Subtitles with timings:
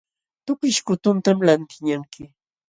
[0.45, 2.23] Tukish kutuntam lantiqñanki.